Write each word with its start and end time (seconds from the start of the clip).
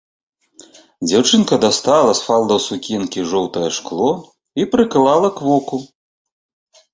Дзяўчынка 1.09 1.55
дастала 1.65 2.11
з 2.19 2.25
фалдаў 2.29 2.59
сукенкі 2.69 3.27
жоўтае 3.35 3.67
шкло 3.81 4.09
і 4.63 4.67
прыклала 4.73 5.29
к 5.37 5.47
воку. 5.51 5.77